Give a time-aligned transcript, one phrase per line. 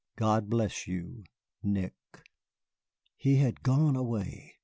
[0.15, 1.25] God bless you!
[1.61, 1.93] NICK."
[3.17, 4.55] He had gone away!